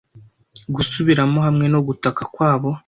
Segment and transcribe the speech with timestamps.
[0.75, 2.69] gusubiramo hamwe no gutaka kwabo